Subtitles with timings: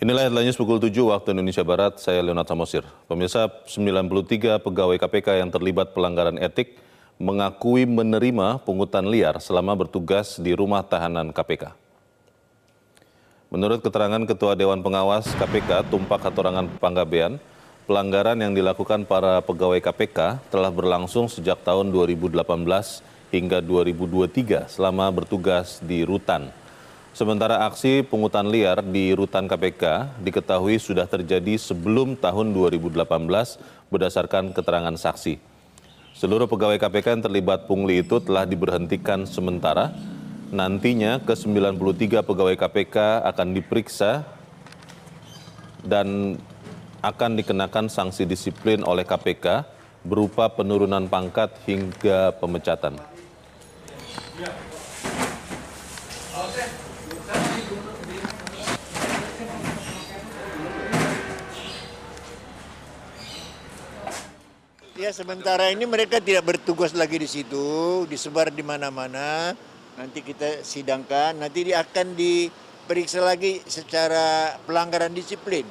[0.00, 2.80] Inilah headline news pukul 7 waktu Indonesia Barat, saya Leonard Samosir.
[3.04, 6.80] Pemirsa, 93 pegawai KPK yang terlibat pelanggaran etik
[7.20, 11.76] mengakui menerima pungutan liar selama bertugas di rumah tahanan KPK.
[13.52, 17.36] Menurut keterangan Ketua Dewan Pengawas KPK, Tumpak Hatorangan Panggabean,
[17.84, 22.40] pelanggaran yang dilakukan para pegawai KPK telah berlangsung sejak tahun 2018
[23.36, 26.59] hingga 2023 selama bertugas di Rutan.
[27.10, 33.02] Sementara aksi pungutan liar di rutan KPK diketahui sudah terjadi sebelum tahun 2018
[33.90, 35.42] berdasarkan keterangan saksi.
[36.14, 39.90] Seluruh pegawai KPK yang terlibat pungli itu telah diberhentikan sementara.
[40.54, 44.22] Nantinya ke-93 pegawai KPK akan diperiksa
[45.82, 46.38] dan
[47.02, 49.66] akan dikenakan sanksi disiplin oleh KPK
[50.06, 52.94] berupa penurunan pangkat hingga pemecatan.
[65.00, 69.56] Ya sementara ini mereka tidak bertugas lagi di situ, disebar di mana-mana.
[69.96, 75.64] Nanti kita sidangkan, nanti dia akan diperiksa lagi secara pelanggaran disiplin.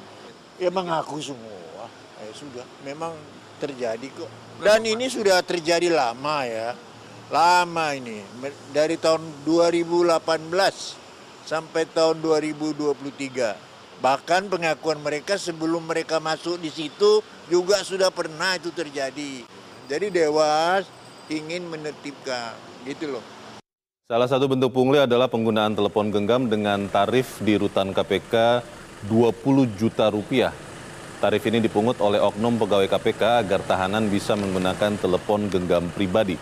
[0.58, 1.86] Ya mengaku semua,
[2.20, 3.14] ya sudah, memang
[3.62, 4.26] terjadi kok.
[4.60, 6.74] Dan ini sudah terjadi lama ya,
[7.30, 8.20] lama ini.
[8.74, 10.99] Dari tahun 2018
[11.50, 13.70] sampai tahun 2023
[14.00, 17.20] Bahkan pengakuan mereka sebelum mereka masuk di situ
[17.52, 19.44] juga sudah pernah itu terjadi.
[19.92, 20.88] Jadi Dewas
[21.28, 22.56] ingin menertibkan,
[22.88, 23.24] gitu loh.
[24.08, 28.64] Salah satu bentuk pungli adalah penggunaan telepon genggam dengan tarif di rutan KPK
[29.04, 30.56] 20 juta rupiah.
[31.20, 36.40] Tarif ini dipungut oleh oknum pegawai KPK agar tahanan bisa menggunakan telepon genggam pribadi.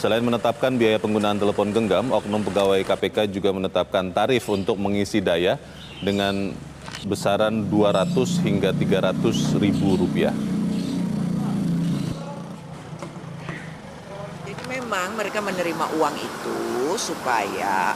[0.00, 5.60] Selain menetapkan biaya penggunaan telepon genggam, oknum pegawai KPK juga menetapkan tarif untuk mengisi daya
[6.00, 6.56] dengan
[7.04, 10.32] besaran 200 hingga 300 ribu rupiah.
[14.48, 16.60] Jadi memang mereka menerima uang itu
[16.96, 17.92] supaya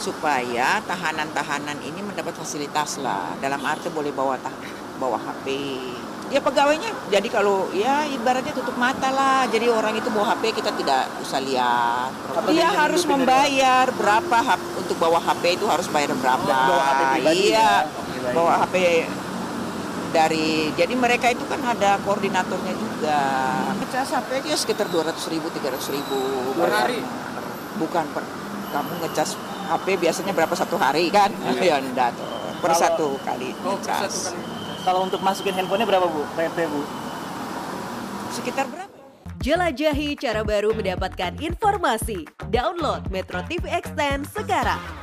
[0.00, 3.36] supaya tahanan-tahanan ini mendapat fasilitas lah.
[3.44, 4.40] Dalam arti boleh bawa
[4.96, 5.52] bawa HP.
[6.30, 9.50] Ya pegawainya, jadi kalau ya ibaratnya tutup mata lah.
[9.50, 12.14] Jadi orang itu bawa HP kita tidak usah lihat.
[12.46, 14.38] Dia harus membayar berapa
[14.78, 16.46] untuk bawa HP itu harus bayar berapa.
[16.46, 18.74] Bawa HP pribadi iya, ya, bawa HP
[20.14, 23.20] dari jadi mereka itu kan ada koordinatornya juga.
[23.82, 26.18] Ngecas HP dia sekitar 200 ribu, 300 ribu
[26.54, 27.02] per hari.
[27.74, 28.22] Bukan per
[28.70, 29.34] kamu ngecas
[29.66, 31.34] HP biasanya berapa satu hari kan?
[31.58, 32.30] ya enggak tuh.
[32.62, 33.98] Per satu kali Oh, per ngecas.
[33.98, 34.59] satu kali.
[34.80, 36.24] Kalau untuk masukin handphonenya berapa bu?
[36.36, 36.82] PP bu?
[38.32, 38.92] Sekitar berapa?
[39.40, 42.28] Jelajahi cara baru mendapatkan informasi.
[42.52, 44.99] Download Metro TV Extend sekarang.